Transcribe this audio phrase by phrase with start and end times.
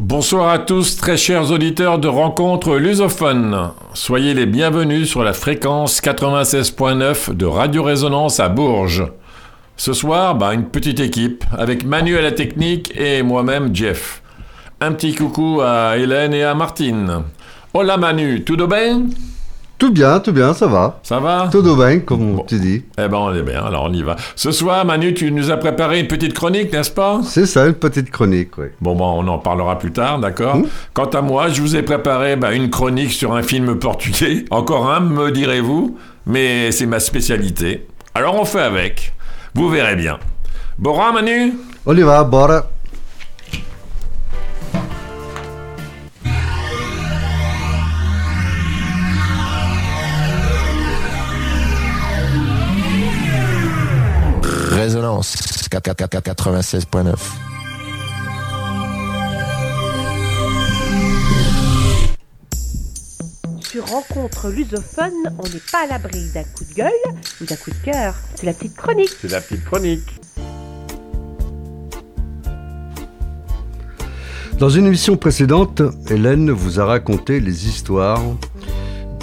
[0.00, 3.70] Bonsoir à tous, très chers auditeurs de Rencontres Lusophones.
[3.94, 9.06] Soyez les bienvenus sur la fréquence 96.9 de Radio Résonance à Bourges.
[9.76, 14.22] Ce soir, bah, une petite équipe, avec Manu à la technique et moi-même Jeff.
[14.80, 17.22] Un petit coucou à Hélène et à Martine.
[17.74, 19.04] Hola Manu, tout bien?
[19.78, 21.00] Tout bien, tout bien, ça va.
[21.02, 22.82] Ça va Tout bien, comme tu dis.
[22.98, 24.16] Eh ben, on est bien, alors on y va.
[24.34, 27.20] Ce soir, Manu, tu nous as préparé une petite chronique, n'est-ce pas?
[27.24, 28.66] C'est ça, une petite chronique, oui.
[28.80, 30.56] Bon, bon, on en parlera plus tard, d'accord?
[30.56, 30.66] Hmm?
[30.94, 34.44] Quant à moi, je vous ai préparé bah, une chronique sur un film portugais.
[34.50, 37.86] Encore un, me direz-vous, mais c'est ma spécialité.
[38.14, 39.12] Alors on fait avec.
[39.54, 40.18] Vous verrez bien.
[40.78, 41.54] Bora, Manu?
[41.84, 42.66] On y va, bora.
[54.86, 55.34] Résonance
[55.68, 57.16] 96.9.
[63.62, 66.90] Sur Rencontre lusophone, on n'est pas à l'abri d'un coup de gueule
[67.40, 68.14] ou d'un coup de cœur.
[68.36, 69.10] C'est la petite chronique.
[69.20, 70.20] C'est la petite chronique.
[74.60, 78.22] Dans une émission précédente, Hélène vous a raconté les histoires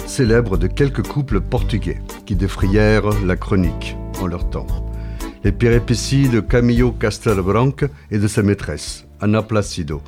[0.06, 4.66] célèbres de quelques couples portugais qui défrayèrent la chronique en leur temps
[5.44, 7.76] les péripéties de Camillo Castelbranc
[8.10, 10.00] et de sa maîtresse, Anna Placido,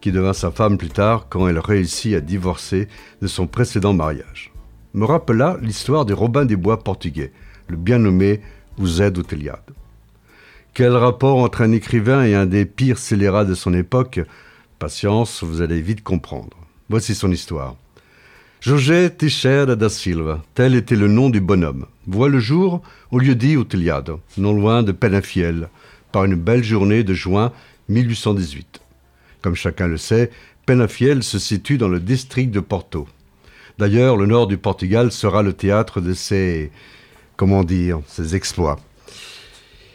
[0.00, 2.86] qui devint sa femme plus tard quand elle réussit à divorcer
[3.20, 4.52] de son précédent mariage.
[4.94, 7.32] Me rappela l'histoire des Robin des Bois portugais,
[7.66, 8.40] le bien nommé
[8.78, 9.72] Ouzed Outeliade.
[10.72, 14.20] Quel rapport entre un écrivain et un des pires scélérats de son époque?
[14.78, 16.56] Patience, vous allez vite comprendre.
[16.88, 17.74] Voici son histoire.
[18.60, 23.34] José Teixeira da Silva, tel était le nom du bonhomme, voit le jour au lieu
[23.34, 25.68] dit Utiliado, non loin de Penafiel,
[26.10, 27.52] par une belle journée de juin
[27.88, 28.80] 1818.
[29.42, 30.30] Comme chacun le sait,
[30.64, 33.06] Penafiel se situe dans le district de Porto.
[33.78, 36.72] D'ailleurs, le nord du Portugal sera le théâtre de ses,
[37.36, 38.78] comment dire, ses exploits.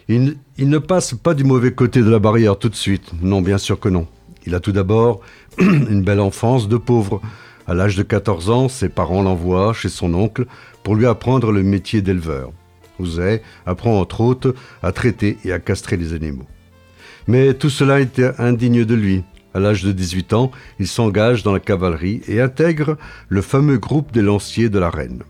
[0.07, 3.11] Il, il, ne passe pas du mauvais côté de la barrière tout de suite.
[3.21, 4.07] Non, bien sûr que non.
[4.45, 5.21] Il a tout d'abord
[5.57, 7.21] une belle enfance de pauvre,
[7.71, 10.45] à l'âge de 14 ans, ses parents l'envoient chez son oncle
[10.83, 12.51] pour lui apprendre le métier d'éleveur.
[12.99, 16.47] Ouzet apprend entre autres à traiter et à castrer les animaux.
[17.27, 19.23] Mais tout cela était indigne de lui.
[19.53, 22.97] À l'âge de 18 ans, il s'engage dans la cavalerie et intègre
[23.29, 25.23] le fameux groupe des lanciers de la Reine.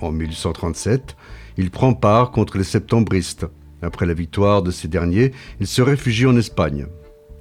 [0.00, 1.16] En 1837,
[1.56, 3.46] il prend part contre les septembristes.
[3.82, 6.86] Après la victoire de ces derniers, il se réfugie en Espagne.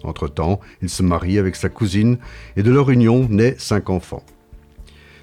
[0.04, 2.18] Entre-temps, il se marie avec sa cousine
[2.56, 4.24] et de leur union naît cinq enfants.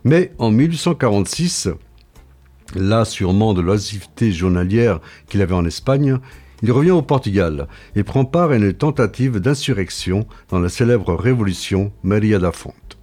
[0.04, 1.68] Mais en 1846,
[2.74, 6.18] là sûrement de l'oisiveté journalière qu'il avait en Espagne,
[6.62, 11.92] il revient au Portugal et prend part à une tentative d'insurrection dans la célèbre révolution
[12.02, 12.98] Maria da Fonte.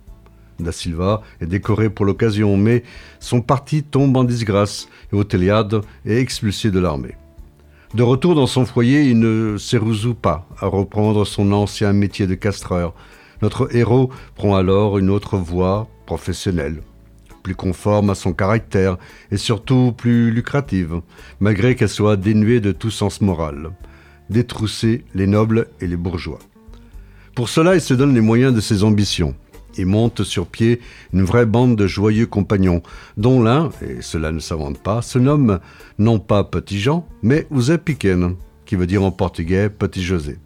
[0.59, 2.83] Da Silva est décoré pour l'occasion, mais
[3.19, 7.15] son parti tombe en disgrâce et Oteliade est expulsé de l'armée.
[7.95, 12.35] De retour dans son foyer, il ne s'érouzoue pas à reprendre son ancien métier de
[12.35, 12.93] castreur.
[13.41, 16.81] Notre héros prend alors une autre voie professionnelle,
[17.41, 18.97] plus conforme à son caractère
[19.31, 20.99] et surtout plus lucrative,
[21.39, 23.69] malgré qu'elle soit dénuée de tout sens moral.
[24.29, 26.39] Détrousser les nobles et les bourgeois.
[27.33, 29.35] Pour cela, il se donne les moyens de ses ambitions
[29.77, 30.79] et monte sur pied
[31.13, 32.81] une vraie bande de joyeux compagnons,
[33.17, 35.59] dont l'un, et cela ne s'invente pas, se nomme
[35.99, 38.35] non pas Petit Jean, mais Ouzé Piquen,
[38.65, 40.37] qui veut dire en portugais Petit José.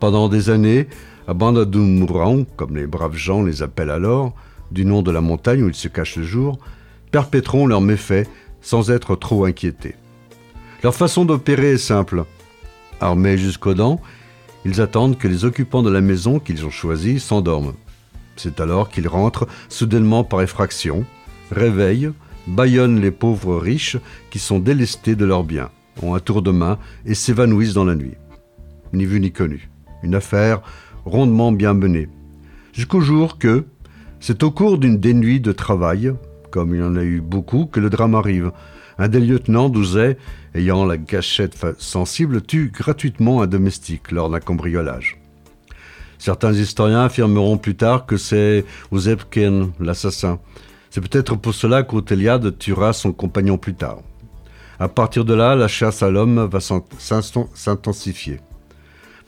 [0.00, 0.88] Pendant des années,
[1.28, 4.34] à Banda do Mourão, comme les braves gens les appellent alors,
[4.70, 6.58] du nom de la montagne où ils se cachent le jour,
[7.10, 8.28] perpétront leurs méfaits
[8.60, 9.94] sans être trop inquiétés.
[10.82, 12.24] Leur façon d'opérer est simple.
[13.00, 14.00] Armés jusqu'aux dents,
[14.64, 17.74] ils attendent que les occupants de la maison qu'ils ont choisie s'endorment.
[18.42, 21.04] C'est alors qu'ils rentrent soudainement par effraction,
[21.52, 22.10] réveillent,
[22.48, 23.98] bâillonnent les pauvres riches
[24.32, 25.70] qui sont délestés de leurs biens,
[26.02, 28.16] ont un tour de main et s'évanouissent dans la nuit.
[28.92, 29.70] Ni vu ni connu.
[30.02, 30.60] Une affaire
[31.04, 32.08] rondement bien menée.
[32.72, 33.64] Jusqu'au jour que,
[34.18, 36.12] c'est au cours d'une des nuits de travail,
[36.50, 38.50] comme il y en a eu beaucoup, que le drame arrive.
[38.98, 40.18] Un des lieutenants d'Ouzet,
[40.56, 45.21] ayant la gâchette sensible, tue gratuitement un domestique lors d'un cambriolage.
[46.22, 50.38] Certains historiens affirmeront plus tard que c'est Ouzepken, l'assassin.
[50.88, 53.98] C'est peut-être pour cela qu'Oteliade tuera son compagnon plus tard.
[54.78, 58.38] À partir de là, la chasse à l'homme va s'intensifier.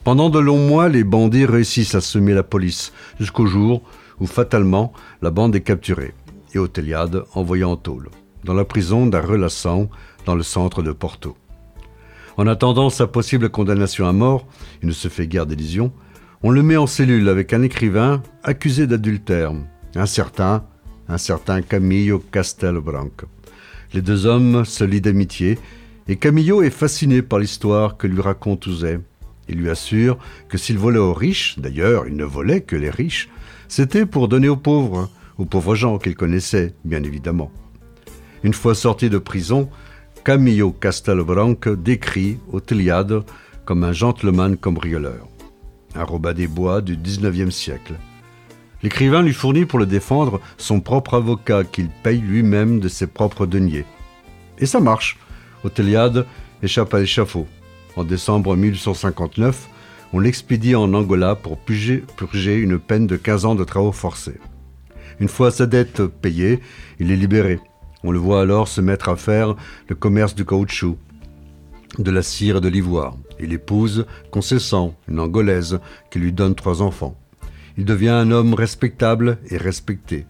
[0.05, 3.81] Pendant de longs mois, les bandits réussissent à semer la police, jusqu'au jour
[4.21, 6.13] où fatalement la bande est capturée
[6.53, 8.07] et Oteliade envoyé en tôle,
[8.45, 9.89] dans la prison d'Arrelassan,
[10.25, 11.35] dans le centre de Porto.
[12.37, 14.47] En attendant sa possible condamnation à mort,
[14.81, 15.91] il ne se fait guère d'illusions,
[16.47, 19.51] On le met en cellule avec un écrivain accusé d'adultère,
[19.95, 20.63] un certain,
[21.07, 23.25] un certain Camillo Castelbranco.
[23.95, 25.57] Les deux hommes se lient d'amitié
[26.07, 28.99] et Camillo est fasciné par l'histoire que lui raconte Ouzet.
[29.49, 33.27] Il lui assure que s'il volait aux riches, d'ailleurs il ne volait que les riches,
[33.67, 35.09] c'était pour donner aux pauvres,
[35.39, 37.51] aux pauvres gens qu'il connaissait, bien évidemment.
[38.43, 39.67] Une fois sorti de prison,
[40.23, 43.23] Camillo Castelbranco décrit au Tiliade
[43.65, 45.27] comme un gentleman cambrioleur,
[45.95, 47.93] un des Bois du XIXe siècle.
[48.83, 53.45] L'écrivain lui fournit pour le défendre son propre avocat qu'il paye lui-même de ses propres
[53.45, 53.85] deniers.
[54.59, 55.17] Et ça marche.
[55.63, 56.25] Otéliade
[56.61, 57.47] échappe à l'échafaud.
[57.95, 59.69] En décembre 1859,
[60.13, 64.39] on l'expédie en Angola pour purger une peine de 15 ans de travaux forcés.
[65.19, 66.59] Une fois sa dette payée,
[66.99, 67.59] il est libéré.
[68.03, 69.55] On le voit alors se mettre à faire
[69.87, 70.97] le commerce du caoutchouc,
[71.99, 73.15] de la cire et de l'ivoire.
[73.39, 75.79] Il épouse Concessant, une Angolaise,
[76.11, 77.17] qui lui donne trois enfants.
[77.77, 80.25] Il devient un homme respectable et respecté.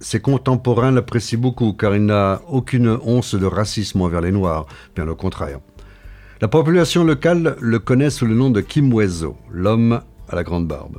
[0.00, 4.66] Ses contemporains l'apprécient beaucoup car il n'a aucune once de racisme envers les Noirs,
[4.96, 5.60] bien au contraire.
[6.40, 10.98] La population locale le connaît sous le nom de Kimwezo, l'homme à la grande barbe.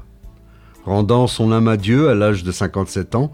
[0.85, 3.31] Rendant son âme à Dieu à l'âge de 57 ans,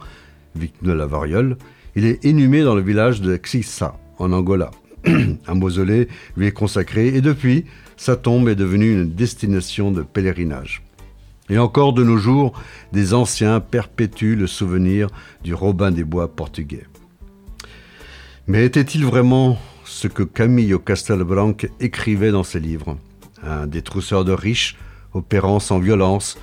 [0.55, 1.57] victime de la variole,
[1.95, 4.71] il est inhumé dans le village de Xissa, en Angola.
[5.47, 6.07] Un mausolée
[6.37, 7.65] lui est consacré et depuis,
[7.97, 10.83] sa tombe est devenue une destination de pèlerinage.
[11.49, 12.53] Et encore de nos jours,
[12.93, 15.07] des anciens perpétuent le souvenir
[15.43, 16.85] du Robin des Bois portugais.
[18.47, 22.97] Mais était-il vraiment ce que Camillo Castelbranc écrivait dans ses livres?
[23.43, 24.77] Un détrousseur de riches,
[25.13, 26.37] opérant sans violence,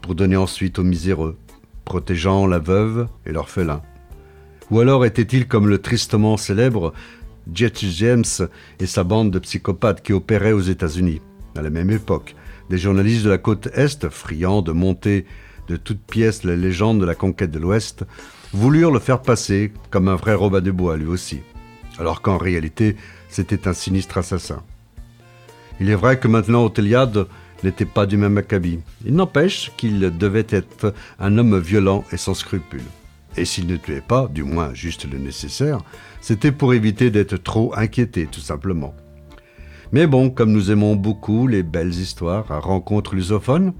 [0.00, 1.36] pour donner ensuite aux miséreux,
[1.84, 3.82] protégeant la veuve et l'orphelin
[4.70, 6.92] Ou alors était-il comme le tristement célèbre
[7.52, 8.24] Jet James
[8.80, 11.20] et sa bande de psychopathes qui opéraient aux États-Unis,
[11.56, 12.34] à la même époque
[12.70, 15.24] des journalistes de la côte Est, friands de monter
[15.68, 18.04] de toutes pièces la légende de la conquête de l'Ouest,
[18.52, 21.40] voulurent le faire passer comme un vrai Robin des Bois lui aussi,
[21.98, 22.96] alors qu'en réalité
[23.28, 24.62] c'était un sinistre assassin.
[25.80, 27.26] Il est vrai que maintenant Otéliade
[27.62, 28.80] n'était pas du même acabit.
[29.04, 32.80] Il n'empêche qu'il devait être un homme violent et sans scrupules.
[33.36, 35.80] Et s'il ne tuait pas, du moins juste le nécessaire,
[36.20, 38.94] c'était pour éviter d'être trop inquiété, tout simplement.
[39.92, 43.72] Mais bon, comme nous aimons beaucoup les belles histoires à rencontre lusophone,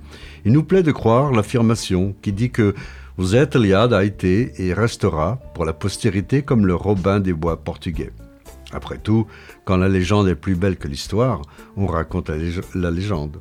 [0.44, 2.74] il nous plaît de croire l'affirmation qui dit que
[3.16, 7.56] vous êtes Liad a été et restera pour la postérité comme le Robin des Bois
[7.56, 8.12] portugais.
[8.72, 9.26] Après tout,
[9.64, 11.42] quand la légende est plus belle que l'histoire,
[11.76, 13.40] on raconte la, légende.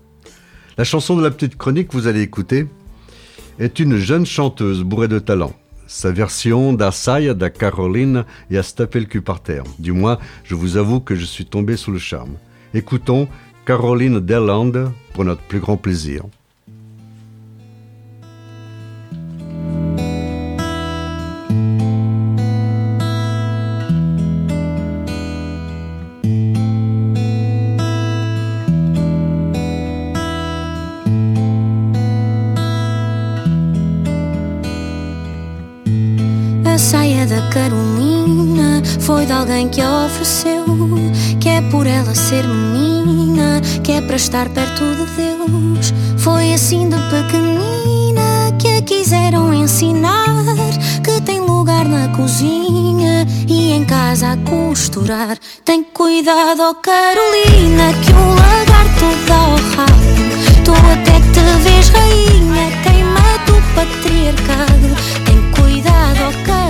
[0.78, 2.68] La chanson de la petite chronique que vous allez écouter
[3.60, 5.54] est une jeune chanteuse bourrée de talent.
[5.88, 8.58] Sa version d'Assaille da Caroline et
[9.00, 9.64] le cul par terre.
[9.78, 12.36] Du moins, je vous avoue que je suis tombé sous le charme.
[12.74, 13.28] Écoutons
[13.66, 16.24] Caroline Derland pour notre plus grand plaisir.
[39.56, 40.66] Alguém que a ofereceu
[41.40, 45.94] que é por ela ser menina, que é para estar perto de Deus.
[46.18, 50.44] Foi assim de pequenina que a quiseram ensinar
[51.04, 55.38] que tem lugar na cozinha e em casa a costurar.
[55.64, 60.16] Tem cuidado, oh Carolina, que o lagarto dá ao rabo.
[60.66, 64.90] Tu até te vês rainha, queima do patriarcado.
[65.24, 66.65] Tem cuidado, oh Carolina,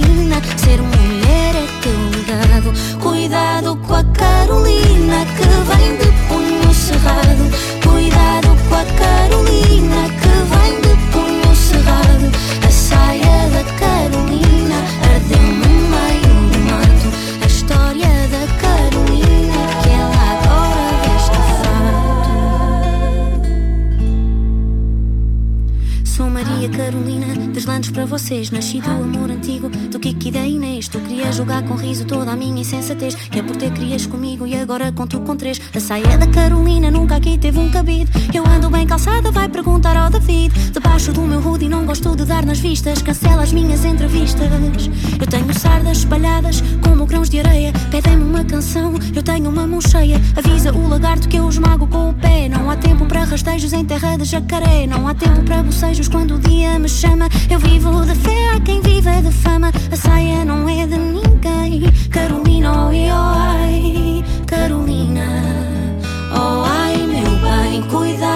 [0.00, 0.40] assina.
[0.56, 2.72] Ser mulher é teu legado.
[3.00, 7.19] Cuidado com a Carolina que vem de punho cerrado.
[35.40, 35.60] Três.
[35.74, 38.10] A saia da Carolina nunca aqui teve um cabide.
[38.32, 40.52] Eu ando bem calçada, vai perguntar ao David.
[40.70, 43.00] Debaixo do meu hoodie não gosto de dar nas vistas.
[43.00, 44.48] Cancela as minhas entrevistas.
[45.18, 47.72] Eu tenho sardas espalhadas como grãos de areia.
[47.90, 50.20] Pedem-me uma canção, eu tenho uma mão cheia.
[50.36, 52.48] Avisa o lagarto que eu esmago com o pé.
[52.48, 54.86] Não há tempo para rastejos em terra de jacaré.
[54.86, 57.28] Não há tempo para bocejos quando o dia me chama.
[57.48, 59.72] Eu vivo de fé a quem vive de fama.
[59.90, 61.90] A saia não é de ninguém.
[62.10, 64.89] Carolina, oi, oi, Carolina
[67.70, 68.29] quem cuida.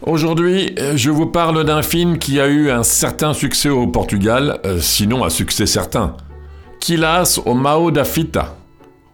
[0.00, 4.78] Aujourd'hui, je vous parle d'un film qui a eu un certain succès au Portugal, euh,
[4.80, 6.16] sinon un succès certain.
[6.80, 8.56] Kilas au Mao da Fita.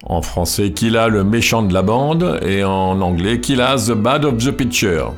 [0.05, 4.37] En français, Killa le méchant de la bande, et en anglais, Kilas the bad of
[4.37, 5.11] the picture.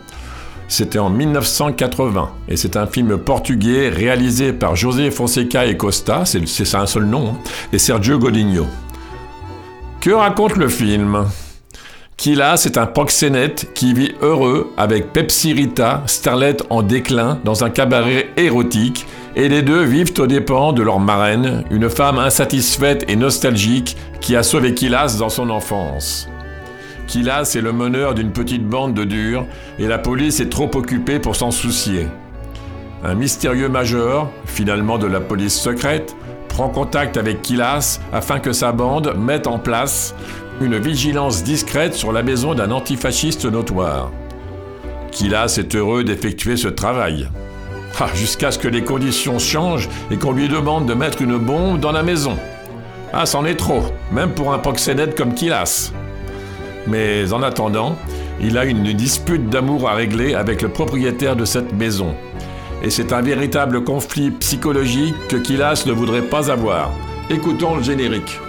[0.69, 6.75] C'était en 1980, et c'est un film portugais réalisé par José Fonseca et Costa, c'est
[6.75, 7.37] un seul nom, hein,
[7.71, 8.65] et Sergio Godinho.
[10.01, 11.25] Que raconte le film?
[12.17, 17.69] Killa, c'est un proxénète qui vit heureux avec Pepsi Rita, starlette en déclin, dans un
[17.69, 19.05] cabaret érotique,
[19.35, 24.35] et les deux vivent aux dépens de leur marraine, une femme insatisfaite et nostalgique qui
[24.35, 26.27] a sauvé Kilas dans son enfance.
[27.07, 29.45] Kilas est le meneur d'une petite bande de durs,
[29.79, 32.07] et la police est trop occupée pour s'en soucier.
[33.03, 36.15] Un mystérieux major, finalement de la police secrète,
[36.49, 40.15] prend contact avec Kilas afin que sa bande mette en place
[40.59, 44.11] une vigilance discrète sur la maison d'un antifasciste notoire.
[45.11, 47.29] Kilas est heureux d'effectuer ce travail.
[47.99, 51.79] Ah, jusqu'à ce que les conditions changent et qu'on lui demande de mettre une bombe
[51.79, 52.37] dans la maison.
[53.13, 55.93] Ah, c'en est trop, même pour un proxénète comme Kilas.
[56.87, 57.95] Mais en attendant,
[58.39, 62.15] il a une dispute d'amour à régler avec le propriétaire de cette maison.
[62.83, 66.91] Et c'est un véritable conflit psychologique que Kilas ne voudrait pas avoir.
[67.29, 68.39] Écoutons le générique.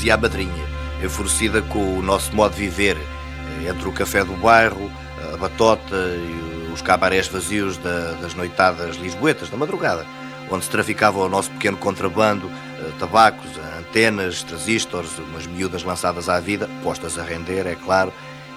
[0.00, 0.64] Dizia a madrinha,
[1.04, 2.96] enfurecida com o nosso modo de viver,
[3.68, 4.90] entre o café do bairro,
[5.34, 10.06] a batota e os cabarés vazios da- das noitadas lisboetas da madrugada,
[10.50, 16.40] onde se traficava o nosso pequeno contrabando, eh, tabacos, antenas, transistores, umas miúdas lançadas à
[16.40, 18.10] vida, postas a render, é claro,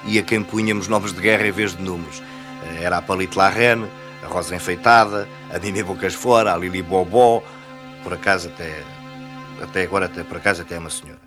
[0.05, 2.23] e a quem punhamos nomes de guerra em vez de números.
[2.69, 7.43] Eh, Era a Palito La a Rosa Enfeitada, a Mimi Bocas Fora, a Lili Bobó,
[8.01, 8.81] por acaso até,
[9.61, 11.22] até agora, até, por acaso até é uma senhora.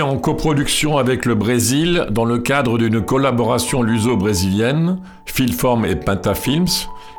[0.00, 6.66] En coproduction avec le Brésil dans le cadre d'une collaboration luso-brésilienne, Filform et Pentafilms,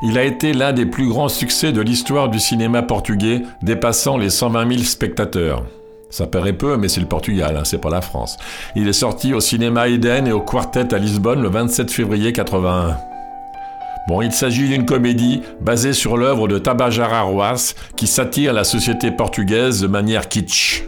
[0.03, 4.29] il a été l'un des plus grands succès de l'histoire du cinéma portugais, dépassant les
[4.29, 5.63] 120 000 spectateurs.
[6.09, 8.37] Ça paraît peu, mais c'est le Portugal, hein, c'est pas la France.
[8.75, 12.97] Il est sorti au cinéma Eden et au Quartet à Lisbonne le 27 février 81.
[14.07, 19.11] Bon, il s'agit d'une comédie basée sur l'œuvre de Tabajara Roas qui satire la société
[19.11, 20.83] portugaise de manière kitsch.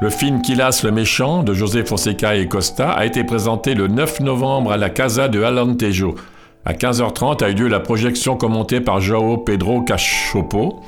[0.00, 4.20] Le film Quilas le méchant de José Fonseca et Costa a été présenté le 9
[4.20, 6.16] novembre à la Casa de Alentejo.
[6.64, 10.80] À 15h30 a eu lieu la projection commentée par João Pedro Cachopo,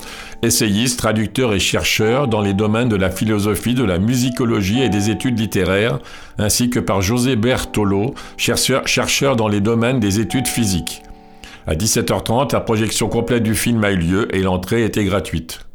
[0.42, 5.08] essayiste, traducteur et chercheur dans les domaines de la philosophie, de la musicologie et des
[5.08, 6.00] études littéraires,
[6.38, 11.02] ainsi que par José Bertolo, chercheur, chercheur dans les domaines des études physiques.
[11.68, 15.65] À 17h30, la projection complète du film a eu lieu et l'entrée était gratuite.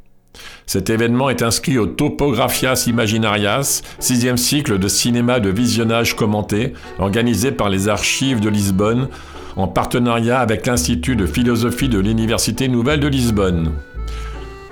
[0.72, 7.52] Cet événement est inscrit au Topographias Imaginarias, sixième cycle de cinéma de visionnage commenté, organisé
[7.52, 9.10] par les archives de Lisbonne,
[9.58, 13.74] en partenariat avec l'Institut de philosophie de l'Université Nouvelle de Lisbonne.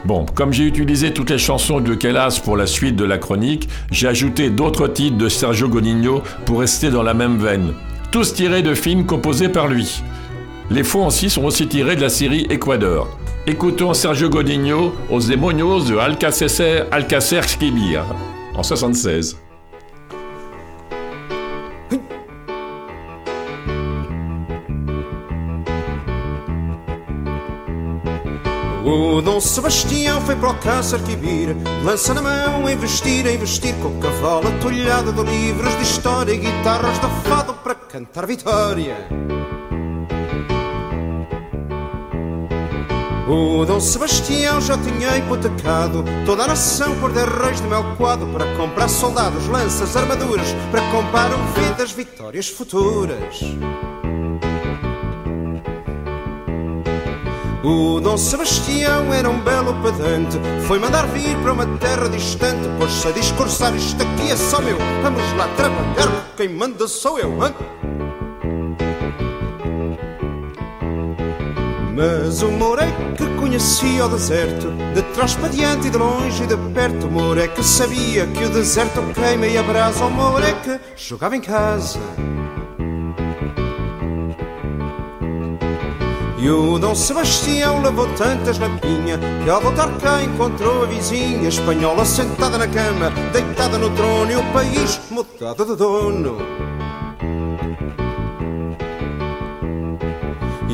[0.06, 3.68] Bon, comme j'ai utilisé toutes les chansons de Kellas pour la suite de la chronique,
[3.92, 7.74] j'ai ajouté d'autres titres de Sergio Godinho pour rester dans la même veine.
[8.10, 10.02] Tous tirés de films composés par lui.
[10.72, 13.20] Les fonds aussi sont aussi tirés de la série Ecuador.
[13.50, 18.04] Écoutons Sergio Godinho aux Demonios de Alcacer, Alcacer Skibir
[18.56, 19.36] en 76.
[28.86, 34.48] O Dom Sebastião foi para o Alcácer Quibir Lança na mão, investir, investir Com cavalo
[34.48, 38.96] atolhado de livros de história E guitarras de fado para cantar vitória
[43.30, 48.26] O Dom Sebastião já tinha hipotecado toda a nação por dez reis de mel coado
[48.26, 53.40] para comprar soldados, lanças, armaduras, para comprar vidas, vitórias futuras.
[57.64, 63.08] O Dom Sebastião era um belo pedante, foi mandar vir para uma terra distante, pôs-se
[63.08, 67.46] a discursar: Isto aqui é só meu, vamos lá trabalhar, quem manda sou eu.
[67.46, 67.54] Hein?
[72.00, 76.56] Mas o Moreque conhecia o deserto De trás para diante e de longe e de
[76.74, 77.08] perto.
[77.08, 80.06] O Moreque sabia que o deserto queima e abrasa.
[80.06, 82.00] O Moreque jogava em casa.
[86.38, 91.50] E o Dom Sebastião levou tantas na pinha Que ao voltar cá encontrou a vizinha
[91.50, 96.59] Espanhola sentada na cama Deitada no trono E o país mudado de dono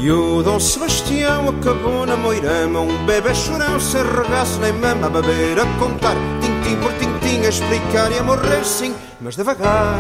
[0.06, 5.10] E o Dom Sebastião acabou na moirama Um bebê chorão sem regaço nem mama A
[5.10, 9.98] beber, a contar, tintim por tintim A explicar e a morrer sim, mas devagar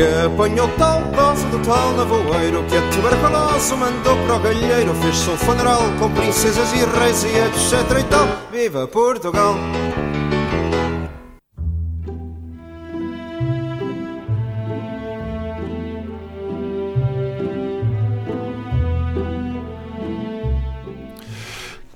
[0.00, 5.28] E apanhou tal dose do tal navoeiro Que a tuberculose mandou para o galheiro Fez-se
[5.28, 9.56] um funeral com princesas e reis e etc e tal Viva Portugal!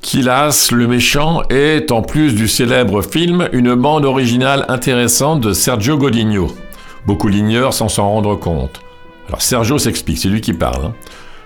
[0.03, 5.97] Kilas le méchant est, en plus du célèbre film, une bande originale intéressante de Sergio
[5.97, 6.63] Godinho.
[7.07, 8.81] Beaucoup l'ignorent sans s'en rendre compte.
[9.29, 10.87] Alors Sergio s'explique, c'est lui qui parle.
[10.87, 10.95] hein.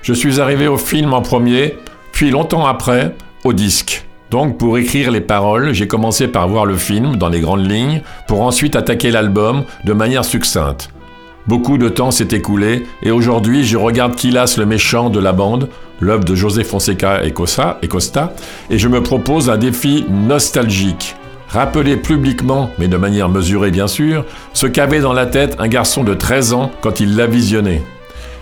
[0.02, 1.76] Je suis arrivé au film en premier,
[2.12, 4.06] puis longtemps après, au disque.
[4.30, 8.02] Donc pour écrire les paroles, j'ai commencé par voir le film dans les grandes lignes,
[8.26, 10.90] pour ensuite attaquer l'album de manière succincte.
[11.46, 15.70] Beaucoup de temps s'est écoulé, et aujourd'hui je regarde Kilas le méchant de la bande,
[15.98, 18.34] l'œuvre de José Fonseca et Costa, et Costa,
[18.68, 21.16] et je me propose un défi nostalgique.
[21.48, 26.04] Rappeler publiquement, mais de manière mesurée bien sûr, ce qu'avait dans la tête un garçon
[26.04, 27.82] de 13 ans quand il l'a visionné.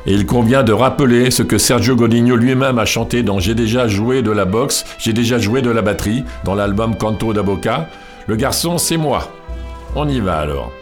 [0.06, 3.88] Et il convient de rappeler ce que Sergio Godinho lui-même a chanté dans J'ai déjà
[3.88, 7.88] joué de la boxe, j'ai déjà joué de la batterie, dans l'album Canto da Boca.
[8.26, 9.32] Le garçon, c'est moi.
[9.94, 10.72] On y va alors.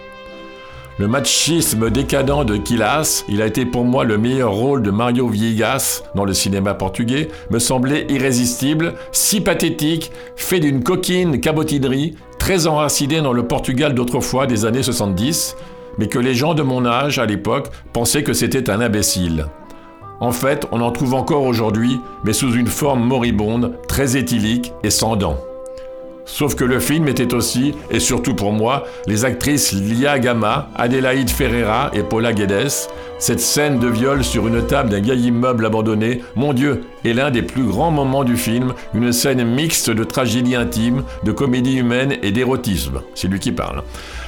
[0.96, 5.26] Le machisme décadent de Quilas, il a été pour moi le meilleur rôle de Mario
[5.26, 12.68] Viegas dans le cinéma portugais, me semblait irrésistible, si pathétique, fait d'une coquine cabotinerie, très
[12.68, 15.56] enracinée dans le Portugal d'autrefois des années 70,
[15.98, 19.46] mais que les gens de mon âge à l'époque pensaient que c'était un imbécile.
[20.20, 24.90] En fait, on en trouve encore aujourd'hui, mais sous une forme moribonde, très éthylique et
[24.90, 25.40] sans dents.
[26.26, 31.30] Sauf que le film était aussi, et surtout pour moi, les actrices Lia Gama, Adélaïde
[31.30, 32.88] Ferreira et Paula Guedes.
[33.18, 37.30] Cette scène de viol sur une table d'un vieil immeuble abandonné, mon Dieu, est l'un
[37.30, 42.16] des plus grands moments du film, une scène mixte de tragédie intime, de comédie humaine
[42.22, 43.02] et d'érotisme.
[43.14, 43.82] C'est lui qui parle.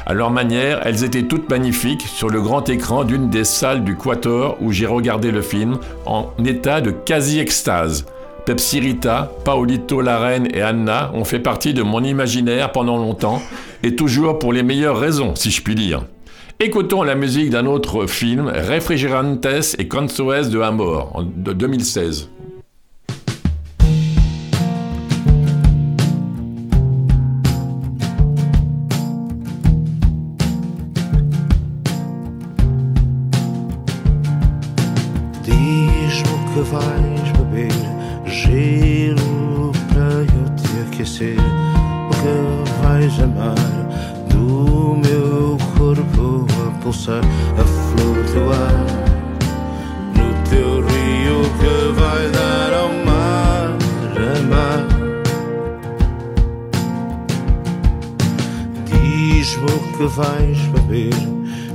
[0.07, 3.97] À leur manière, elles étaient toutes magnifiques sur le grand écran d'une des salles du
[3.97, 8.07] Quator où j'ai regardé le film en état de quasi-extase.
[8.47, 13.43] Pepsi Rita, Paolito Larraine et Anna ont fait partie de mon imaginaire pendant longtemps,
[13.83, 16.05] et toujours pour les meilleures raisons, si je puis dire.
[16.61, 19.45] Écoutons la musique d'un autre film, Refrigerantes
[19.79, 22.31] et Consoes de Amor, de 2016.
[35.43, 37.06] Diz-me
[47.07, 47.21] a pulsar,
[47.59, 48.75] a flutuar
[50.15, 53.77] no teu rio que vai dar ao mar,
[54.39, 54.81] amar.
[58.87, 61.15] Diz-me o que vais beber,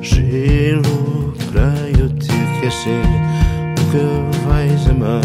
[0.02, 3.06] gelo para eu te aquecer.
[3.80, 5.22] O que vais amar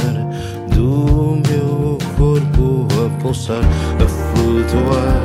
[0.75, 3.64] do meu corpo a pulsar,
[4.01, 5.15] a flutuar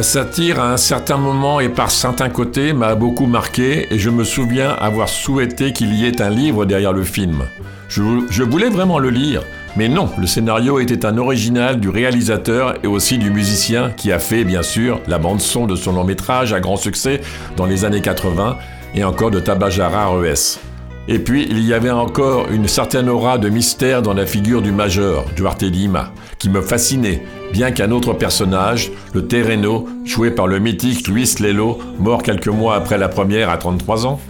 [0.00, 4.08] La satire, à un certain moment et par certains côtés, m'a beaucoup marqué et je
[4.08, 7.42] me souviens avoir souhaité qu'il y ait un livre derrière le film.
[7.90, 9.42] Je, voulais vraiment le lire,
[9.76, 14.18] mais non, le scénario était un original du réalisateur et aussi du musicien qui a
[14.18, 17.20] fait, bien sûr, la bande-son de son long métrage à grand succès
[17.58, 18.56] dans les années 80
[18.94, 20.60] et encore de Tabajara ES.
[21.08, 24.72] Et puis, il y avait encore une certaine aura de mystère dans la figure du
[24.72, 30.58] major, Duarte Lima, qui me fascinait, bien qu'un autre personnage, le Terreno, joué par le
[30.58, 34.20] mythique Luis Lelo, mort quelques mois après la première à 33 ans,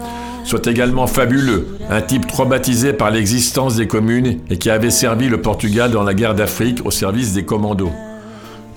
[0.45, 5.41] soit également fabuleux, un type traumatisé par l'existence des communes et qui avait servi le
[5.41, 7.93] Portugal dans la guerre d'Afrique au service des commandos.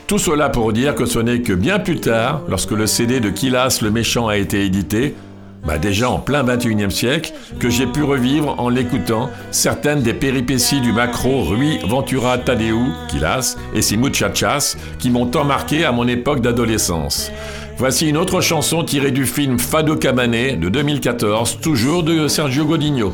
[0.08, 3.30] Tout cela pour dire que ce n'est que bien plus tard, lorsque le CD de
[3.30, 5.16] Kilas le méchant a été édité,
[5.66, 10.82] bah déjà en plein 21e siècle, que j'ai pu revivre en l'écoutant certaines des péripéties
[10.82, 12.76] du macro Rui Ventura Tadeu,
[13.10, 17.32] Kilas, et ses muchachas, qui m'ont tant marqué à mon époque d'adolescence.
[17.78, 23.14] Voici une autre chanson tirée du film Fado Cabane de 2014, toujours de Sergio Godinho.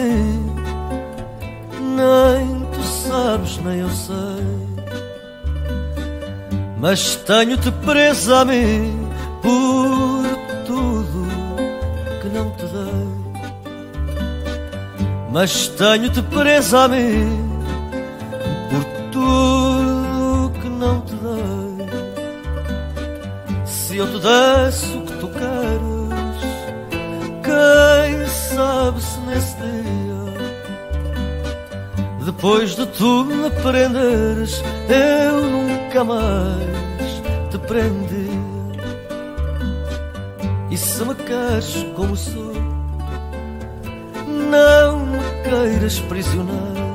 [0.00, 0.56] Nem
[2.72, 4.66] tu sabes, nem eu sei.
[6.78, 9.08] Mas tenho-te presa a mim
[9.42, 10.22] por
[10.66, 11.26] tudo
[12.20, 13.08] que não te dei.
[15.32, 17.45] Mas tenho-te presa a mim
[32.98, 38.30] tu me prenderes, eu nunca mais te prendi.
[40.70, 42.52] E se me queres como sou,
[44.50, 46.86] não me queiras prisioneiro.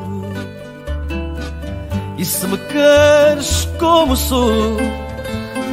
[2.18, 4.78] E se me queres como sou,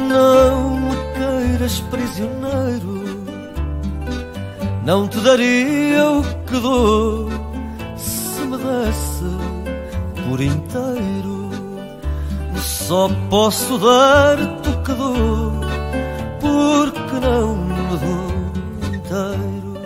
[0.07, 2.99] não me queiras prisioneiro.
[4.85, 7.28] Não te daria o que dou
[12.99, 15.53] Só posso dar-te o que dou,
[16.41, 19.81] porque não me dou inteiro.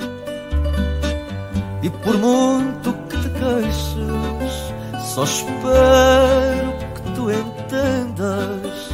[1.83, 8.89] E por muito que te queixes, só espero que tu entendas.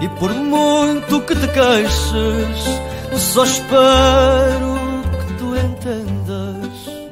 [0.00, 2.80] E por muito que te queixes,
[3.18, 4.78] só espero
[5.26, 7.08] que tu entendas.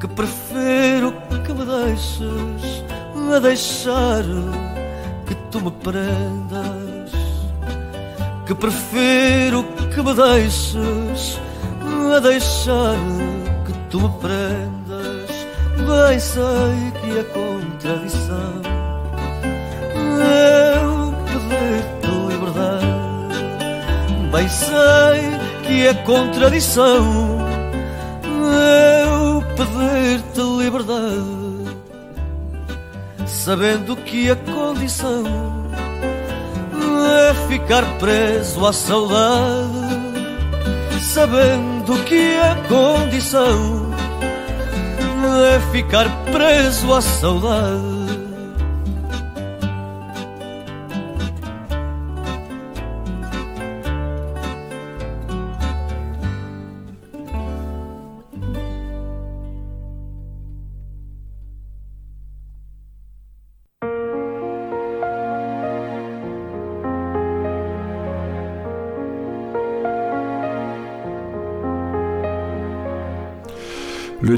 [0.00, 1.14] Que prefiro
[1.46, 2.53] que me deixes
[3.34, 4.22] a deixar
[5.26, 7.10] que tu me prendas.
[8.46, 11.40] Que prefiro que me deixes
[12.14, 12.96] a deixar
[13.66, 15.30] que tu me prendas.
[15.76, 18.62] Bem sei que é contradição
[20.20, 22.86] eu pedir-te liberdade.
[24.30, 27.38] Bem sei que é contradição
[28.22, 31.33] eu pedir-te liberdade.
[33.44, 35.22] Sabendo que a condição
[37.28, 39.68] é ficar preso à saudade.
[41.02, 43.90] Sabendo que a condição
[45.52, 47.93] é ficar preso à saudade.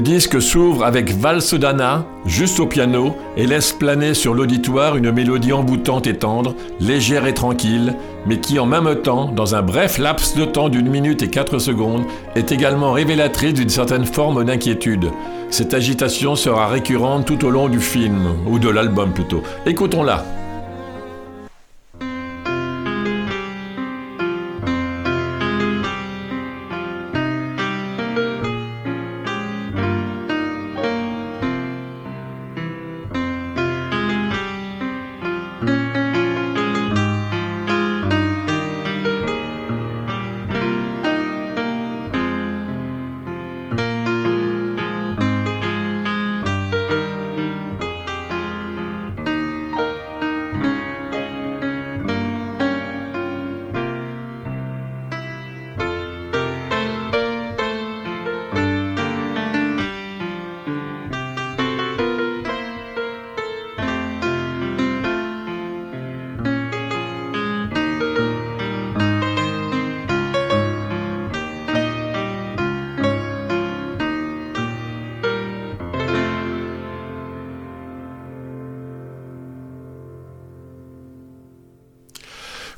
[0.07, 5.51] Disque s'ouvre avec Valse d'Anna, juste au piano, et laisse planer sur l'auditoire une mélodie
[5.51, 7.93] envoûtante et tendre, légère et tranquille,
[8.25, 11.59] mais qui en même temps, dans un bref laps de temps d'une minute et quatre
[11.59, 15.11] secondes, est également révélatrice d'une certaine forme d'inquiétude.
[15.49, 19.43] Cette agitation sera récurrente tout au long du film, ou de l'album plutôt.
[19.65, 20.23] Écoutons-la.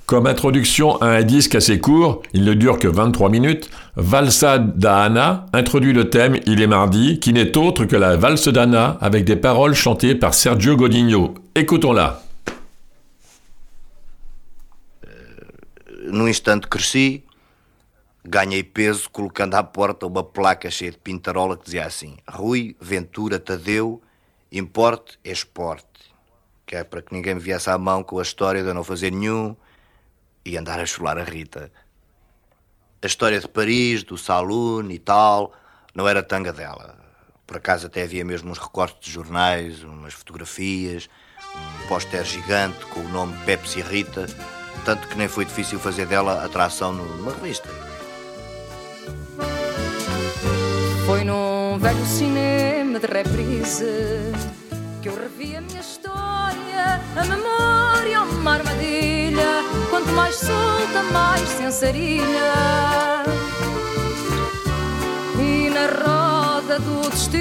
[0.10, 5.46] Comme introduction à un disque assez court, il ne dure que 23 minutes, Valsa d'Anna
[5.54, 9.36] introduit le thème Il est mardi, qui n'est autre que la valse d'Anna avec des
[9.36, 11.36] paroles chantées par Sergio Godinho.
[11.54, 12.24] Écoutons-la.
[16.08, 17.24] num instante cresci,
[18.26, 23.38] ganhei peso colocando à porta uma placa cheia de pintarola que dizia assim: Rui Ventura
[23.38, 24.02] Tadeu,
[24.52, 25.86] importe é esporte.
[26.66, 29.12] Que é para que ninguém me viesse à mão com a história de não fazer
[29.12, 29.56] nenhum
[30.50, 31.72] e andar a chorar a Rita.
[33.02, 35.54] A história de Paris, do saloon e tal,
[35.94, 36.98] não era tanga dela.
[37.46, 41.08] Por acaso até havia mesmo uns recortes de jornais, umas fotografias,
[41.56, 44.26] um póster gigante com o nome Pepsi Rita,
[44.86, 47.70] tanto que nem foi difícil fazer dela atração numa revista.
[51.06, 54.32] Foi num velho cinema de reprise
[55.02, 56.39] que eu revi a minha história,
[61.12, 62.54] mais sensarilha.
[65.40, 67.40] E na roda do destino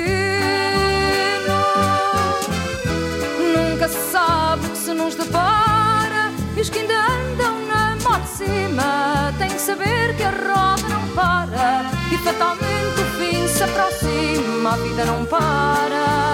[3.55, 6.33] nunca se sabe o que se nos depara.
[6.57, 10.89] E os que ainda andam na moto de cima têm que saber que a roda
[10.89, 11.91] não para.
[12.13, 16.29] E fatalmente o fim se aproxima, a vida não para.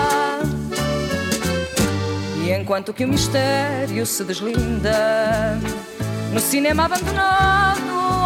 [2.45, 5.59] E enquanto que o mistério se deslinda,
[6.35, 7.81] no cinema abandonado,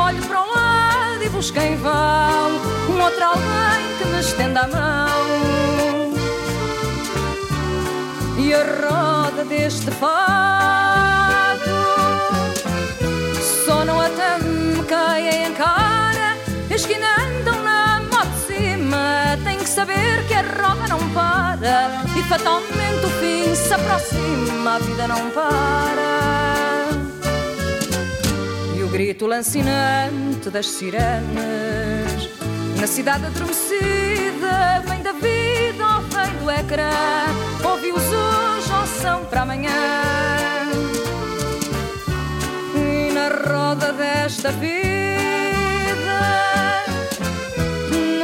[0.07, 2.53] olho para o lado e busco em vão
[2.89, 6.15] um outro alguém que me estenda a mão.
[8.39, 11.71] E a roda deste fado
[13.67, 16.39] só não me caem em cara.
[16.75, 22.03] Os que ainda andam na moto cima têm que saber que a roda não para.
[22.17, 26.38] E fatalmente o fim se aproxima, a vida não para.
[28.89, 32.31] O grito lancinante das sirenes
[32.81, 36.91] na cidade adormecida vem da vida ao vem do ecrã.
[37.71, 39.71] Ouvi-os hoje ou são para amanhã.
[42.75, 44.81] E na roda desta vida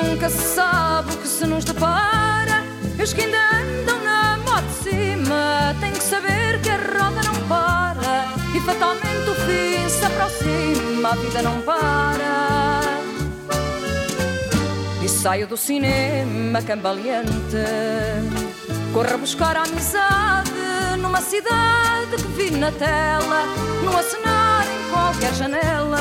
[0.02, 2.64] nunca se sabe o que se nos depara.
[3.02, 7.34] Os que ainda andam na moto de cima têm que saber que a roda não
[7.48, 8.32] para.
[8.56, 9.83] E fatalmente o fim
[10.24, 12.80] aproxima, a vida não para.
[15.02, 17.30] E saio do cinema cambaleante
[18.94, 20.50] Corro buscar a amizade
[20.98, 23.44] Numa cidade que vi na tela
[23.84, 25.98] Num acenar em qualquer janela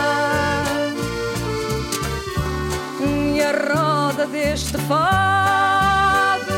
[3.01, 6.53] E a roda deste fado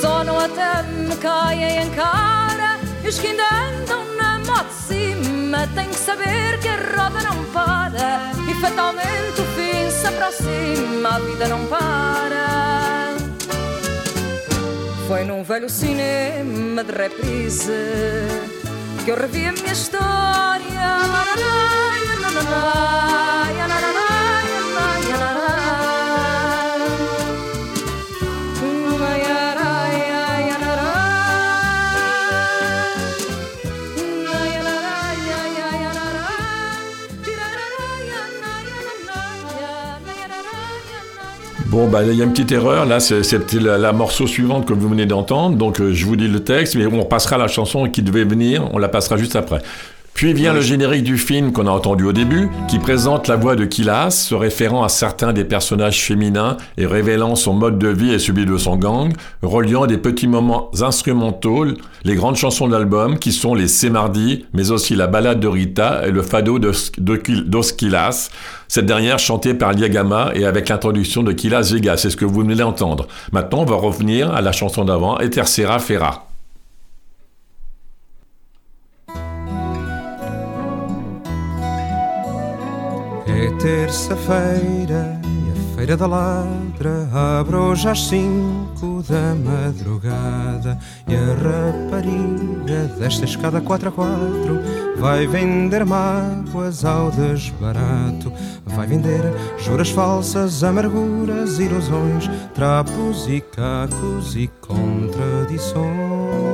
[0.00, 5.68] Só não até me caem em cara os que ainda andam na moto de cima
[5.74, 11.18] Têm que saber que a roda não para E fatalmente o fim se aproxima A
[11.18, 13.14] vida não para
[15.06, 17.72] Foi num velho cinema de reprise
[19.04, 20.34] Que eu revi a minha história
[41.74, 42.86] Bon, bah, il y a une petite erreur.
[42.86, 42.98] Là,
[43.60, 45.56] la, la morceau suivante que vous venez d'entendre.
[45.56, 48.68] Donc, euh, je vous dis le texte, mais on passera la chanson qui devait venir.
[48.72, 49.60] On la passera juste après.
[50.14, 53.56] Puis vient le générique du film qu'on a entendu au début, qui présente la voix
[53.56, 58.12] de Kilas, se référant à certains des personnages féminins et révélant son mode de vie
[58.12, 59.12] et celui de son gang,
[59.42, 61.66] reliant des petits moments instrumentaux,
[62.04, 65.48] les grandes chansons de l'album, qui sont les C'est mardi, mais aussi la balade de
[65.48, 68.30] Rita et le fado de, de, dos Kilas,
[68.68, 72.40] cette dernière chantée par Liagama et avec l'introduction de Kilas Vega, c'est ce que vous
[72.40, 73.08] venez d'entendre.
[73.32, 76.28] Maintenant, on va revenir à la chanson d'avant, Et Tercera Ferra.
[83.44, 91.34] É terça-feira e a feira da ladra abre hoje às cinco da madrugada e a
[91.34, 94.60] rapariga desta escada 4 a 4
[94.96, 98.32] vai vender mágoas ao desbarato,
[98.64, 99.20] vai vender
[99.58, 106.53] juras falsas, amarguras, ilusões, trapos e cacos e contradições.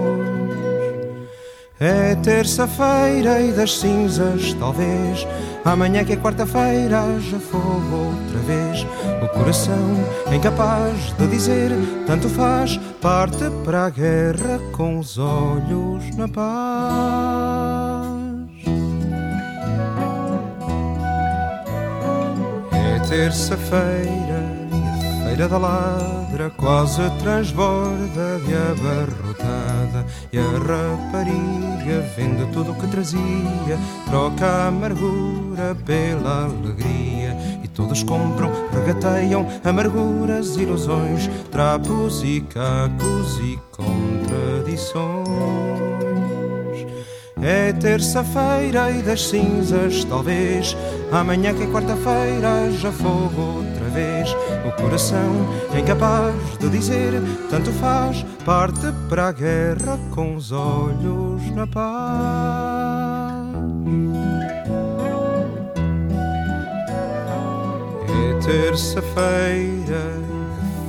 [1.83, 5.27] É terça-feira e das cinzas, talvez.
[5.65, 8.87] Amanhã que é quarta-feira, haja fogo outra vez.
[9.23, 9.97] O coração
[10.31, 11.71] é incapaz de dizer,
[12.07, 16.51] tanto faz, parte para a guerra com os olhos na paz.
[22.73, 24.30] É terça-feira
[25.31, 33.79] feira da ladra quase transborda de abarrotada e a rapariga vende tudo o que trazia,
[34.07, 43.57] troca a amargura pela alegria e todos compram, regateiam amarguras, ilusões, trapos e cacos e
[43.71, 45.21] contradições.
[47.41, 50.77] É terça-feira e das cinzas, talvez.
[51.13, 54.35] Amanhã que é quarta-feira, já fogo vez.
[54.67, 57.13] O coração é incapaz de dizer,
[57.49, 63.01] tanto faz, parte para a guerra com os olhos na paz.
[68.09, 70.15] É terça-feira,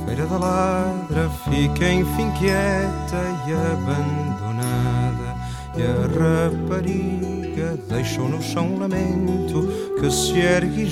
[0.06, 5.32] feira da ladra, fica enfim quieta e abandonada.
[5.74, 9.66] E a rapariga deixou no chão um lamento
[9.98, 10.84] que se ergue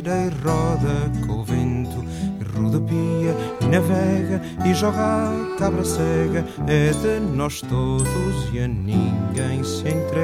[0.00, 2.04] gira e roda com o vento.
[2.40, 6.44] E rodopia e navega e joga a cabra cega.
[6.66, 10.20] É de nós todos e a ninguém se entrega.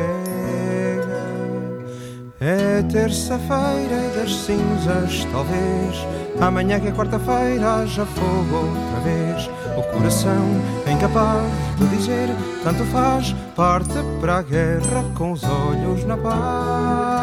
[2.41, 5.97] É terça-feira das cinzas, talvez.
[6.41, 9.51] Amanhã que é quarta-feira, já fogo outra vez.
[9.77, 11.43] O coração é incapaz
[11.79, 12.29] de dizer,
[12.62, 17.16] tanto faz, parte para a guerra com os olhos na paz.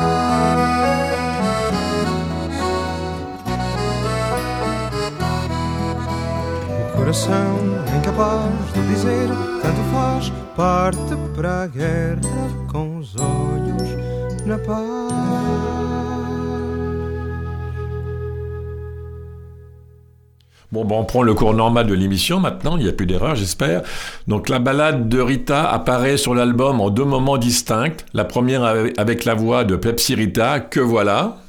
[20.71, 23.83] Bon, on prend le cours normal de l'émission maintenant, il n'y a plus d'erreur, j'espère.
[24.27, 28.03] Donc, la balade de Rita apparaît sur l'album en deux moments distincts.
[28.15, 28.63] La première
[28.97, 31.42] avec la voix de Pepsi Rita, que voilà?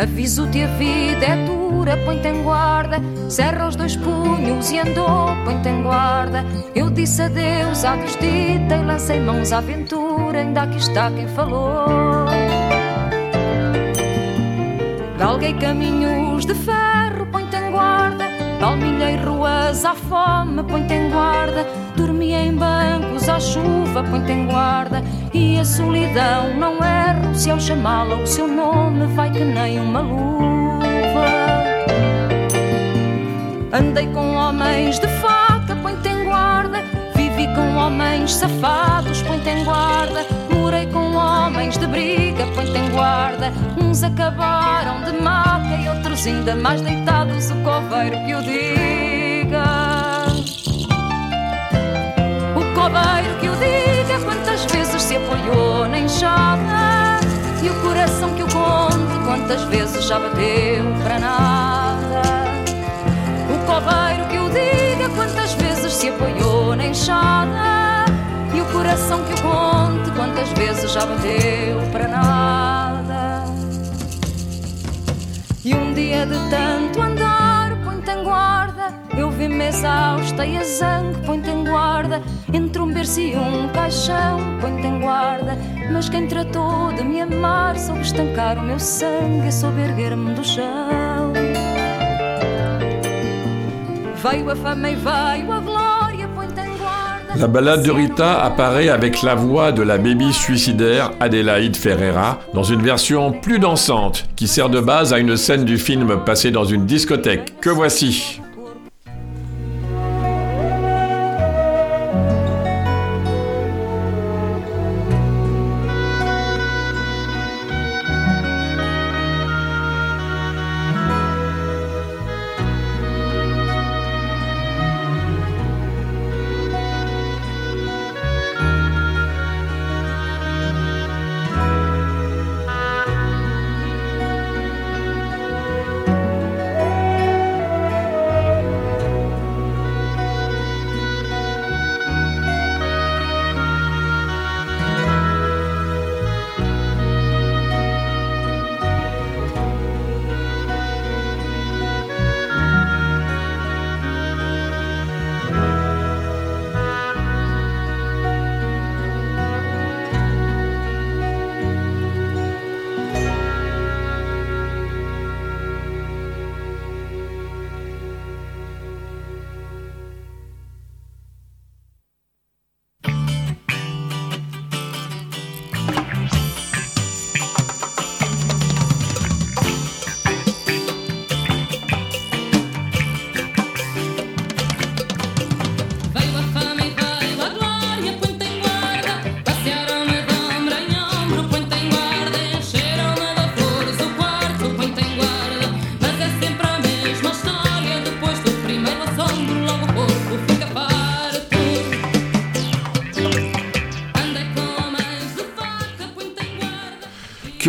[0.00, 2.96] Aviso-te, a vida é dura, põe-te em guarda.
[3.28, 6.42] Cerra os dois punhos e andou, põe-te em guarda.
[6.74, 10.38] Eu disse adeus à desdita e lancei mãos à aventura.
[10.38, 11.84] Ainda aqui está quem falou.
[15.18, 18.29] Galguei caminhos de ferro, põe-te em guarda.
[18.60, 21.66] Palmilhei ruas à fome, põe-te em guarda.
[21.96, 25.02] Dormi em bancos à chuva, põe-te em guarda.
[25.32, 30.00] E a solidão não erro se ao chamá-la o seu nome vai que nem uma
[30.00, 31.24] luva.
[33.72, 36.82] Andei com homens de faca, põe-te em guarda.
[37.14, 40.39] Vivi com homens safados, põe-te em guarda.
[40.60, 43.50] Morei com homens de briga, põe-te em guarda.
[43.82, 47.50] Uns acabaram de maca e outros ainda mais deitados.
[47.50, 49.64] O coveiro que o diga.
[52.54, 57.20] O coveiro que o diga quantas vezes se apoiou na enxada.
[57.62, 62.22] E o coração que o conte quantas vezes já bateu para nada.
[63.48, 67.79] O coveiro que o diga quantas vezes se apoiou na enxada.
[68.70, 73.44] E coração que o conte quantas vezes já bateu para nada.
[75.64, 78.94] E um dia de tanto andar, põe-te em guarda.
[79.16, 82.22] Eu vi-me exausta e a zangue, põe-te em guarda.
[82.52, 85.58] Entre um berço e um caixão, põe-te em guarda.
[85.92, 91.32] Mas quem tratou de me amar soube estancar o meu sangue, soube erguer-me do chão.
[94.22, 95.60] Veio a fama e veio a
[97.36, 102.64] La balade de Rita apparaît avec la voix de la baby suicidaire Adélaïde Ferreira dans
[102.64, 106.64] une version plus dansante qui sert de base à une scène du film passée dans
[106.64, 107.58] une discothèque.
[107.60, 108.39] Que voici?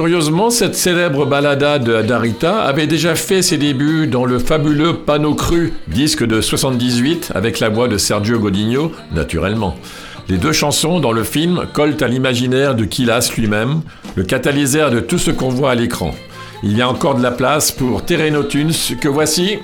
[0.02, 5.36] Curieusement, cette célèbre balada de d'Arita avait déjà fait ses débuts dans le fabuleux Panneau
[5.36, 9.78] Cru, disque de 78 avec la voix de Sergio Godinho, naturellement.
[10.28, 13.82] Les deux chansons dans le film collent à l'imaginaire de Kilas lui-même,
[14.16, 16.16] le catalyseur de tout ce qu'on voit à l'écran.
[16.64, 19.60] Il y a encore de la place pour Terrenotunes que voici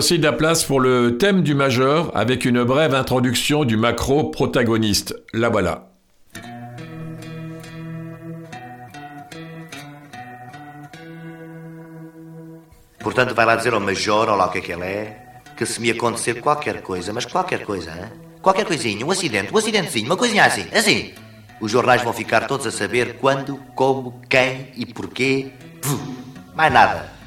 [0.00, 4.30] aussi de la place pour le thème du majeur avec une brève introduction du macro
[4.30, 5.14] protagoniste.
[5.34, 5.90] La voilà.
[12.98, 15.16] Portanto, vai lá dizer ao Major, ou lá o que é que ele é,
[15.54, 18.10] que se me acontecer qualquer coisa, mas qualquer coisa, hein?
[18.40, 21.12] qualquer coisinha, um acidente, um acidentezinho, uma coisinha assim, assim,
[21.60, 25.52] os jornais vão ficar todos a saber quando, como, quem e porquê.
[25.82, 26.00] Puh,
[26.54, 27.19] mais nada.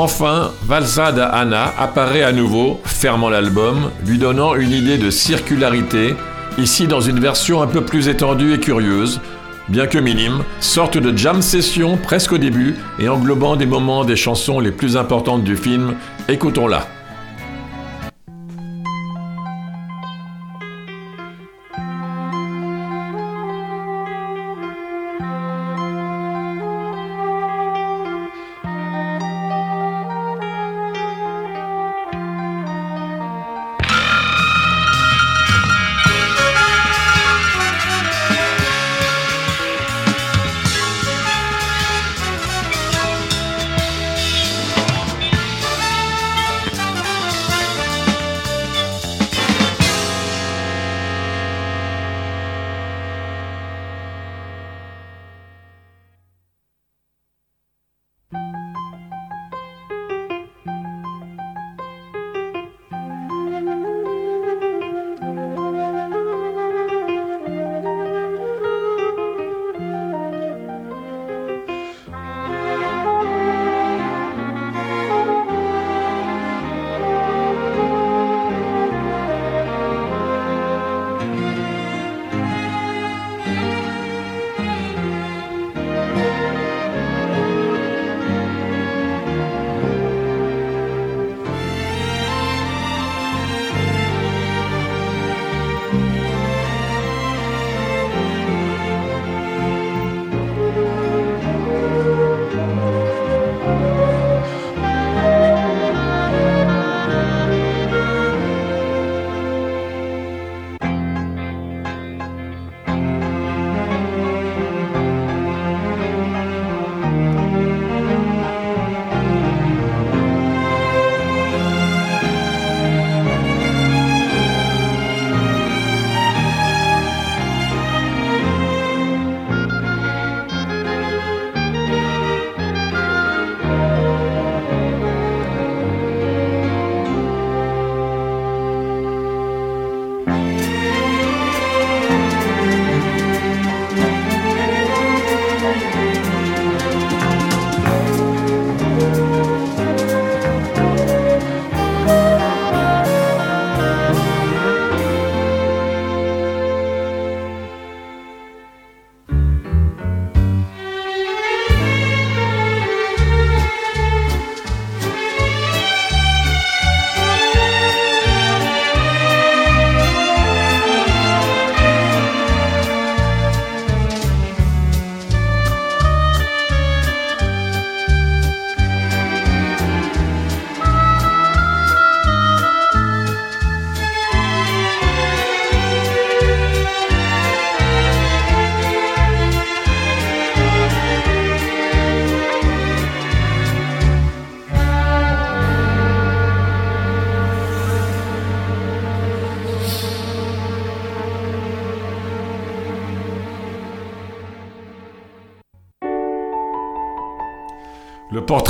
[0.00, 6.14] Enfin, Valsada Anna apparaît à nouveau, fermant l'album, lui donnant une idée de circularité,
[6.56, 9.20] ici dans une version un peu plus étendue et curieuse,
[9.68, 14.14] bien que minime, sorte de jam session presque au début et englobant des moments des
[14.14, 15.96] chansons les plus importantes du film.
[16.28, 16.97] Écoutons-la.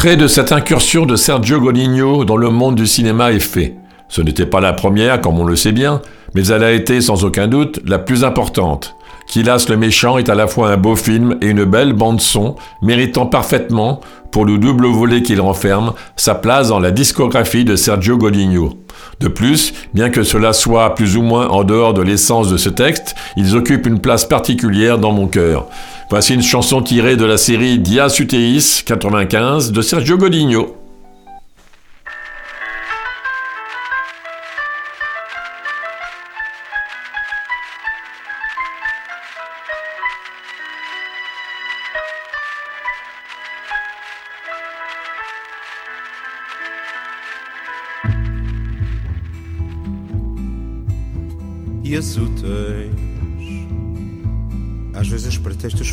[0.01, 3.75] Portrait de cette incursion de Sergio Goligno dans le monde du cinéma est fait.
[4.09, 6.03] Ce n'était pas la première, comme on le sait bien,
[6.37, 8.95] mais elle a été sans aucun doute la plus importante.
[9.27, 13.27] Kilas le méchant est à la fois un beau film et une belle bande-son, méritant
[13.27, 13.99] parfaitement,
[14.31, 18.79] pour le double volet qu'il renferme, sa place dans la discographie de Sergio Goligno.
[19.21, 22.69] De plus, bien que cela soit plus ou moins en dehors de l'essence de ce
[22.69, 25.67] texte, ils occupent une place particulière dans mon cœur.
[26.11, 30.88] Voici une chanson tirée de la série Dia Suteis 95 de Sergio Godinho.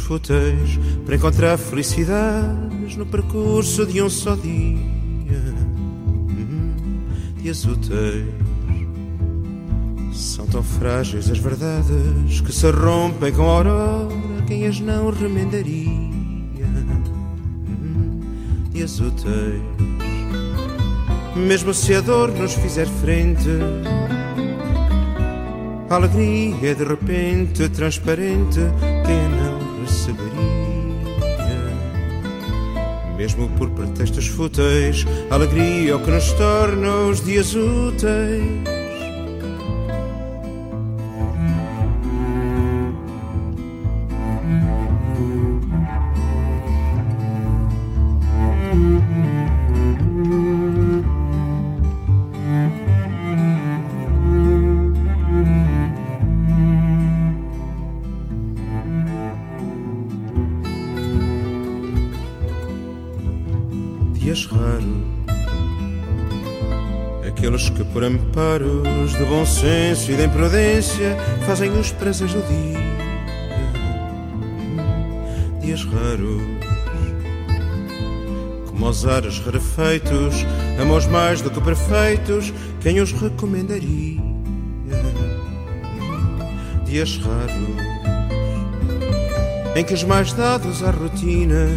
[0.05, 4.75] Fúteis para encontrar felicidades no percurso de um só dia.
[7.41, 8.25] Dias úteis
[10.13, 14.07] são tão frágeis as verdades que se rompem com a aurora.
[14.47, 16.15] Quem as não remendaria?
[18.71, 19.61] Dias úteis,
[21.35, 23.49] mesmo se a dor nos fizer frente
[25.89, 28.59] a alegria de repente transparente,
[29.05, 29.44] quem
[33.25, 38.84] Mesmo por pretextos fúteis, alegria é o que nos torna os dias úteis.
[68.35, 71.15] Amparos de bom senso e de imprudência
[71.45, 72.83] fazem os prazeres do dia.
[75.61, 76.41] Dias raros,
[78.67, 80.45] como os ares rarefeitos,
[80.81, 84.21] amos mais do que perfeitos, quem os recomendaria?
[86.85, 87.77] Dias raros,
[89.77, 91.69] em que os mais dados à rotina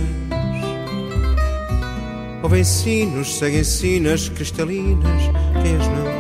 [2.42, 5.22] Houve ensinos, seguem sinas cristalinas,
[5.62, 6.17] quem as não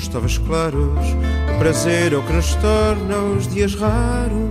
[0.00, 0.98] motivos talvez claros,
[1.54, 4.50] o prazer é o que nos torna os dias raros.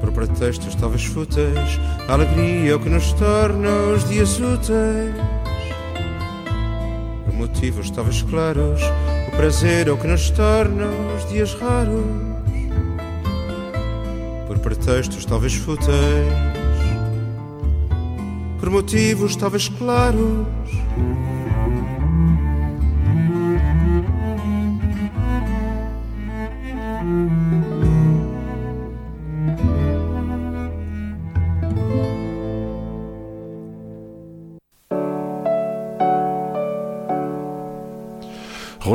[0.00, 1.78] Por pretextos talvez fúteis,
[2.08, 5.14] a alegria é o que nos torna os dias úteis.
[7.24, 8.80] Por motivos talvez claros,
[9.28, 10.86] o prazer é o que nos torna
[11.16, 12.04] os dias raros.
[14.48, 15.92] Por pretextos talvez fúteis,
[18.58, 20.46] por motivos talvez claros.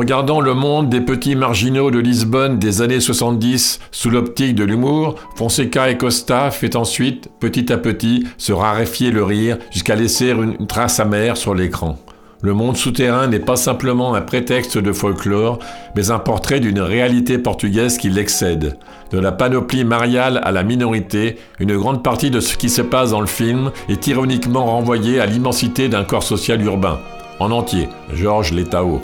[0.04, 5.14] Regardant le monde des petits marginaux de Lisbonne des années 70 sous l'optique de l'humour,
[5.34, 10.66] Fonseca et Costa fait ensuite, petit à petit, se raréfier le rire jusqu'à laisser une
[10.66, 11.96] trace amère sur l'écran.
[12.42, 15.58] Le monde souterrain n'est pas simplement un prétexte de folklore,
[15.96, 18.76] mais un portrait d'une réalité portugaise qui l'excède.
[19.10, 23.12] De la panoplie mariale à la minorité, une grande partie de ce qui se passe
[23.12, 27.00] dans le film est ironiquement renvoyée à l'immensité d'un corps social urbain.
[27.40, 29.00] En entier, Georges Letao.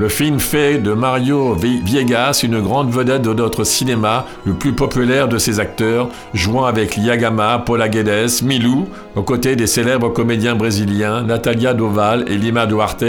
[0.00, 5.26] Le film fait de Mario Viegas une grande vedette de notre cinéma, le plus populaire
[5.26, 8.86] de ses acteurs, jouant avec Liagama, Paula Guedes, Milou,
[9.16, 13.02] aux côtés des célèbres comédiens brésiliens Natalia Doval et Lima Duarte,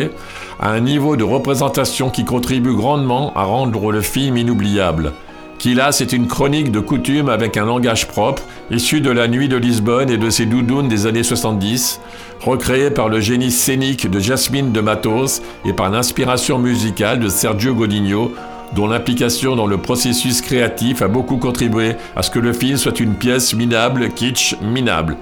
[0.59, 5.13] à un niveau de représentation qui contribue grandement à rendre le film inoubliable.
[5.60, 9.57] Kila, c'est une chronique de coutume avec un langage propre, issu de la nuit de
[9.57, 11.99] Lisbonne et de ses doudounes des années 70,
[12.39, 17.76] recréé par le génie scénique de Jasmine de Matos et par l'inspiration musicale de Sergio
[17.76, 18.32] Godinho,
[18.74, 22.97] dont l'implication dans le processus créatif a beaucoup contribué à ce que le film soit
[23.01, 25.18] une pièce minable, kitsch, minable.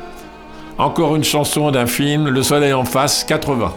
[0.78, 3.74] Encore une chanson d'un film, Le Soleil en face, 80.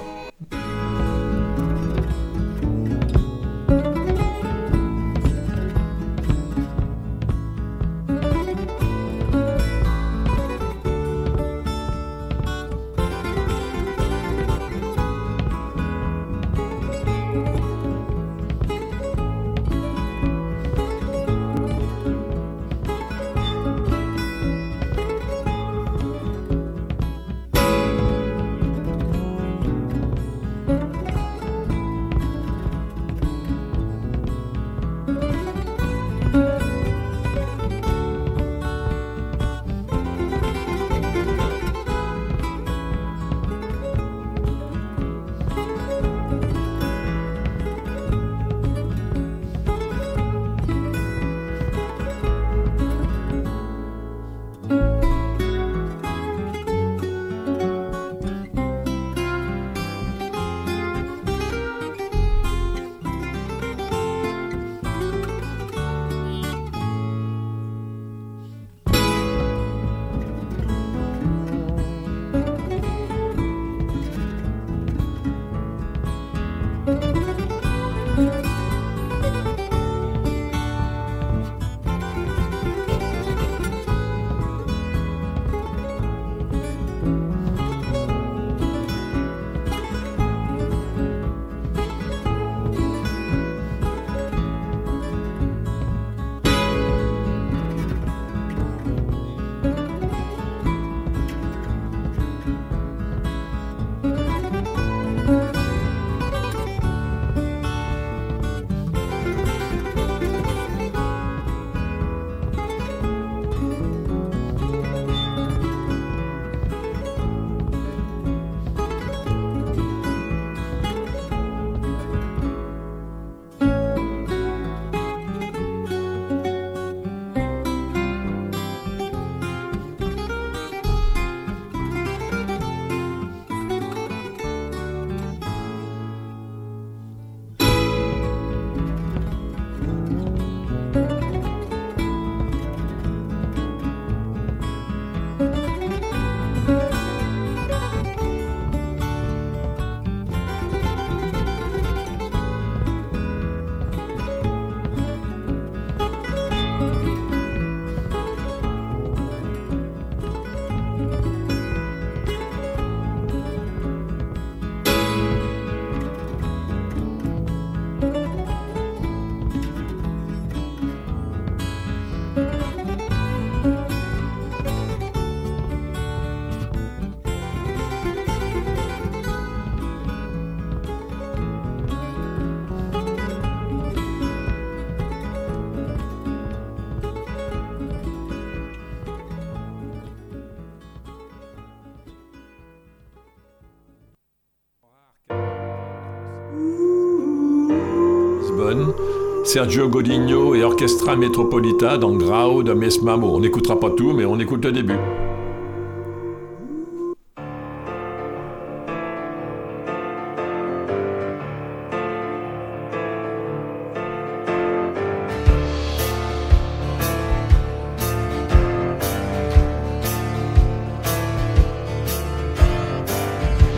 [199.45, 203.35] Sergio Godinho et Orchestra Metropolita dans Grau de Mesmamo.
[203.35, 204.99] On n'écoutera pas tout, mais on écoute le début.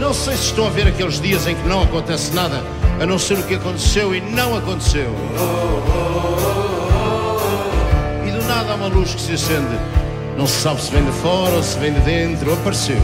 [0.00, 2.62] Não sei se estão a ver aqueles dias em que não acontece nada,
[3.00, 5.14] a não ser o que aconteceu e não aconteceu.
[8.26, 9.78] E do nada há uma luz que se acende.
[10.36, 13.02] Não se sabe se vem de fora ou se vem de dentro, apareceu.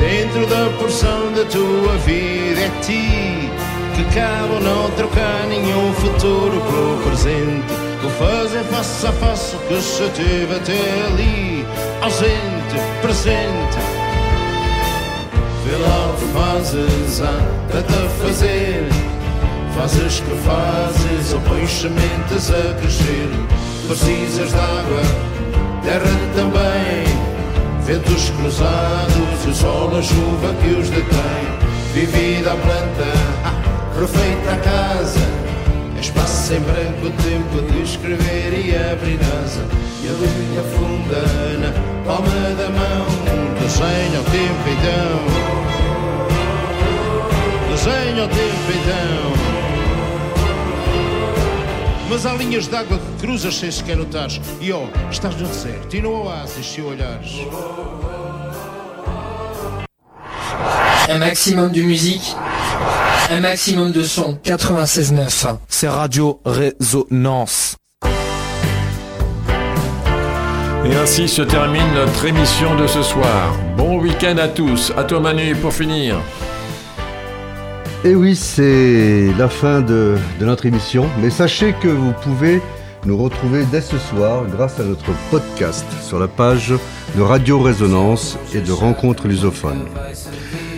[0.00, 3.50] Dentro da porção da tua vida é ti
[3.96, 7.72] que cabe ou não trocar nenhum futuro pelo presente.
[8.02, 11.66] Vou fazer face a face que se teve até ali,
[12.02, 13.85] ausente, presente.
[15.66, 18.88] Vê que fazes, anda-te a fazer.
[19.74, 23.28] Fazes que fazes, ou pões sementes a crescer.
[23.88, 25.02] Precisas de água,
[25.82, 27.04] terra também.
[27.84, 31.46] Ventos cruzados, o sol, a chuva que os detém.
[31.92, 35.20] Vivida a planta, refeita a casa.
[36.00, 39.85] Espaço em branco, tempo de escrever e abrir asa.
[40.08, 41.20] A linha funda
[41.58, 41.72] na
[42.06, 43.06] palma da mão.
[43.60, 45.18] Desenha o tempo então.
[47.70, 49.36] Desenha o tempo então.
[52.08, 54.40] Mas há linhas de água que cruzas sem sequer notares.
[54.60, 57.32] E ó, estás no deserto e no oásis se olhares.
[61.08, 62.34] Un maximum de musique,
[63.30, 64.38] un maximum de son.
[64.44, 67.76] 96.9, c'est Radio Résonance.
[70.88, 73.58] Et ainsi se termine notre émission de ce soir.
[73.76, 74.92] Bon week-end à tous.
[74.96, 76.20] À toi Manu pour finir.
[78.04, 82.62] Et oui, c'est la fin de, de notre émission, mais sachez que vous pouvez
[83.04, 86.72] nous retrouver dès ce soir grâce à notre podcast sur la page
[87.16, 89.86] de Radio Résonance et de Rencontres Lusophones.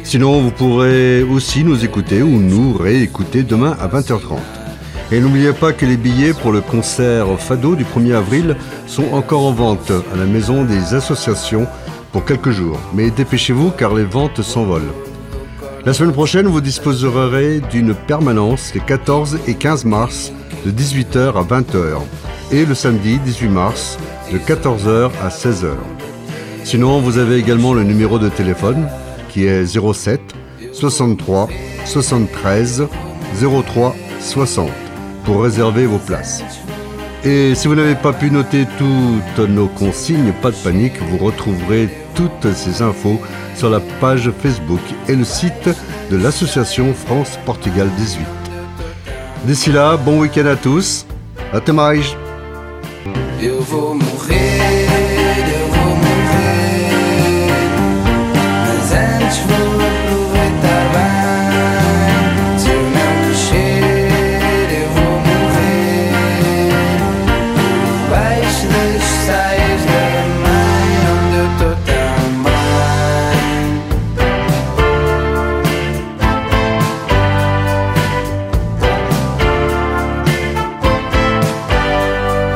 [0.04, 4.38] Sinon, vous pourrez aussi nous écouter ou nous réécouter demain à 20h30.
[5.10, 8.56] Et n'oubliez pas que les billets pour le concert Fado du 1er avril
[8.86, 11.66] sont encore en vente à la maison des associations
[12.12, 12.78] pour quelques jours.
[12.92, 14.92] Mais dépêchez-vous car les ventes s'envolent.
[15.86, 20.30] La semaine prochaine, vous disposerez d'une permanence les 14 et 15 mars
[20.66, 22.00] de 18h à 20h
[22.52, 23.98] et le samedi 18 mars
[24.30, 25.70] de 14h à 16h.
[26.64, 28.86] Sinon, vous avez également le numéro de téléphone
[29.30, 30.20] qui est 07
[30.74, 31.48] 63
[31.86, 32.86] 73
[33.40, 34.87] 03 60
[35.28, 36.42] pour réserver vos places.
[37.22, 41.90] Et si vous n'avez pas pu noter toutes nos consignes, pas de panique, vous retrouverez
[42.14, 43.20] toutes ces infos
[43.54, 45.68] sur la page Facebook et le site
[46.10, 48.24] de l'association France-Portugal 18.
[49.44, 51.04] D'ici là, bon week-end à tous.
[51.52, 52.16] Até mais.